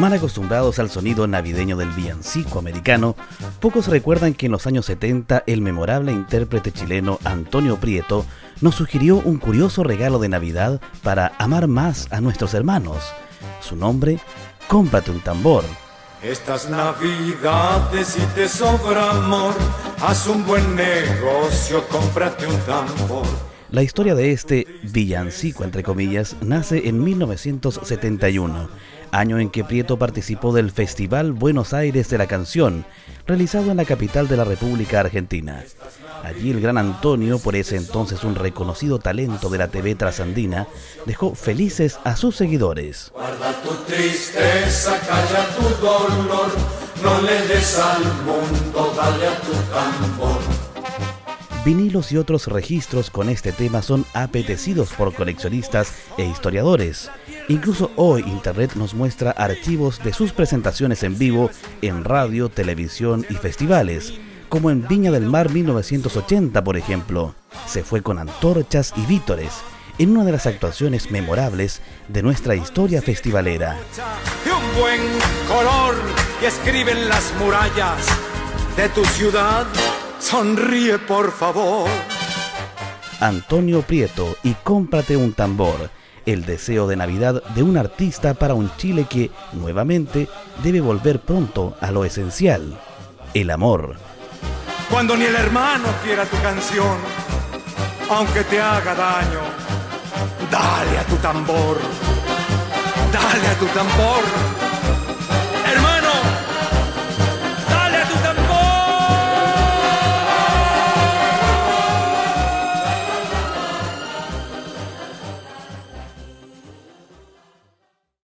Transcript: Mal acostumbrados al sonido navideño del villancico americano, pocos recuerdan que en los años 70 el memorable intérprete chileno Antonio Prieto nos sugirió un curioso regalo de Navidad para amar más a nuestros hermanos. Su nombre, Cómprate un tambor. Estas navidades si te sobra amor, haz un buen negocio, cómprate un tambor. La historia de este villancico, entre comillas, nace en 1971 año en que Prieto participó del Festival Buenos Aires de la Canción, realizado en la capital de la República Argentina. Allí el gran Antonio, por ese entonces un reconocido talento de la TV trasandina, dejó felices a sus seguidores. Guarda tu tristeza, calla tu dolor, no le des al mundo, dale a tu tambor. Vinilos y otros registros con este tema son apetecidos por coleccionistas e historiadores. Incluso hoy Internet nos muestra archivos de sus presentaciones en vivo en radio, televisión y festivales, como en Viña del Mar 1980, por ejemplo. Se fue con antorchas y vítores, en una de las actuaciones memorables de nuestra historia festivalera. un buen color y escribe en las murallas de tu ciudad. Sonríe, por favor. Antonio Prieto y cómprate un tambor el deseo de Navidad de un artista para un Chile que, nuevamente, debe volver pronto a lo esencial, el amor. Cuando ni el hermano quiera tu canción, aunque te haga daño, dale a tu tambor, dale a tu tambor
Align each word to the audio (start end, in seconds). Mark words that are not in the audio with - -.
Mal 0.00 0.14
acostumbrados 0.14 0.78
al 0.78 0.88
sonido 0.88 1.26
navideño 1.26 1.76
del 1.76 1.90
villancico 1.90 2.58
americano, 2.58 3.16
pocos 3.60 3.86
recuerdan 3.86 4.32
que 4.32 4.46
en 4.46 4.52
los 4.52 4.66
años 4.66 4.86
70 4.86 5.44
el 5.46 5.60
memorable 5.60 6.10
intérprete 6.10 6.72
chileno 6.72 7.18
Antonio 7.22 7.76
Prieto 7.76 8.24
nos 8.62 8.76
sugirió 8.76 9.16
un 9.18 9.36
curioso 9.36 9.84
regalo 9.84 10.18
de 10.18 10.30
Navidad 10.30 10.80
para 11.02 11.32
amar 11.36 11.66
más 11.66 12.08
a 12.12 12.22
nuestros 12.22 12.54
hermanos. 12.54 13.12
Su 13.60 13.76
nombre, 13.76 14.20
Cómprate 14.68 15.10
un 15.10 15.20
tambor. 15.20 15.64
Estas 16.22 16.70
navidades 16.70 18.08
si 18.08 18.22
te 18.34 18.48
sobra 18.48 19.10
amor, 19.10 19.52
haz 20.00 20.26
un 20.28 20.46
buen 20.46 20.76
negocio, 20.76 21.86
cómprate 21.88 22.46
un 22.46 22.58
tambor. 22.60 23.49
La 23.70 23.82
historia 23.82 24.14
de 24.14 24.32
este 24.32 24.66
villancico, 24.82 25.64
entre 25.64 25.82
comillas, 25.82 26.36
nace 26.40 26.88
en 26.88 27.02
1971 27.02 28.68
año 29.12 29.38
en 29.38 29.50
que 29.50 29.64
Prieto 29.64 29.98
participó 29.98 30.52
del 30.52 30.70
Festival 30.70 31.32
Buenos 31.32 31.72
Aires 31.72 32.08
de 32.08 32.18
la 32.18 32.26
Canción, 32.26 32.84
realizado 33.26 33.70
en 33.70 33.76
la 33.76 33.84
capital 33.84 34.28
de 34.28 34.36
la 34.36 34.44
República 34.44 35.00
Argentina. 35.00 35.64
Allí 36.22 36.50
el 36.50 36.60
gran 36.60 36.78
Antonio, 36.78 37.38
por 37.38 37.56
ese 37.56 37.76
entonces 37.76 38.24
un 38.24 38.34
reconocido 38.34 38.98
talento 38.98 39.48
de 39.48 39.58
la 39.58 39.68
TV 39.68 39.94
trasandina, 39.94 40.66
dejó 41.06 41.34
felices 41.34 41.98
a 42.04 42.16
sus 42.16 42.36
seguidores. 42.36 43.10
Guarda 43.12 43.52
tu 43.62 43.74
tristeza, 43.84 44.98
calla 45.00 45.48
tu 45.56 45.84
dolor, 45.84 46.50
no 47.02 47.22
le 47.22 47.48
des 47.48 47.78
al 47.78 48.04
mundo, 48.24 48.94
dale 48.96 49.26
a 49.26 49.40
tu 49.40 49.52
tambor. 49.72 50.59
Vinilos 51.64 52.10
y 52.10 52.16
otros 52.16 52.46
registros 52.46 53.10
con 53.10 53.28
este 53.28 53.52
tema 53.52 53.82
son 53.82 54.06
apetecidos 54.14 54.92
por 54.94 55.14
coleccionistas 55.14 55.92
e 56.16 56.24
historiadores. 56.24 57.10
Incluso 57.48 57.90
hoy 57.96 58.22
Internet 58.22 58.72
nos 58.76 58.94
muestra 58.94 59.32
archivos 59.32 60.02
de 60.02 60.14
sus 60.14 60.32
presentaciones 60.32 61.02
en 61.02 61.18
vivo 61.18 61.50
en 61.82 62.04
radio, 62.04 62.48
televisión 62.48 63.26
y 63.28 63.34
festivales, 63.34 64.14
como 64.48 64.70
en 64.70 64.88
Viña 64.88 65.10
del 65.10 65.26
Mar 65.26 65.50
1980, 65.50 66.64
por 66.64 66.78
ejemplo. 66.78 67.34
Se 67.66 67.84
fue 67.84 68.00
con 68.00 68.18
antorchas 68.18 68.94
y 68.96 69.04
vítores, 69.04 69.52
en 69.98 70.12
una 70.12 70.24
de 70.24 70.32
las 70.32 70.46
actuaciones 70.46 71.10
memorables 71.10 71.82
de 72.08 72.22
nuestra 72.22 72.54
historia 72.54 73.02
festivalera. 73.02 73.76
un 74.46 74.80
buen 74.80 75.00
color 75.46 75.94
y 76.40 76.46
escribe 76.46 76.92
en 76.92 77.06
las 77.10 77.34
murallas 77.38 78.06
de 78.78 78.88
tu 78.88 79.04
ciudad. 79.04 79.66
Sonríe, 80.20 80.98
por 80.98 81.32
favor. 81.32 81.88
Antonio 83.20 83.82
Prieto 83.82 84.36
y 84.42 84.54
cómprate 84.54 85.16
un 85.16 85.32
tambor 85.32 85.90
el 86.26 86.44
deseo 86.44 86.86
de 86.86 86.96
Navidad 86.96 87.42
de 87.54 87.62
un 87.62 87.76
artista 87.76 88.34
para 88.34 88.54
un 88.54 88.70
Chile 88.76 89.06
que, 89.08 89.30
nuevamente, 89.52 90.28
debe 90.62 90.80
volver 90.80 91.20
pronto 91.20 91.76
a 91.80 91.90
lo 91.90 92.04
esencial, 92.04 92.78
el 93.34 93.50
amor. 93.50 93.96
Cuando 94.90 95.16
ni 95.16 95.24
el 95.24 95.34
hermano 95.34 95.86
quiera 96.04 96.24
tu 96.26 96.36
canción, 96.42 96.98
aunque 98.10 98.44
te 98.44 98.60
haga 98.60 98.94
daño, 98.94 99.40
dale 100.50 100.98
a 100.98 101.04
tu 101.04 101.16
tambor, 101.16 101.78
dale 103.12 103.46
a 103.46 103.58
tu 103.58 103.66
tambor 103.66 104.69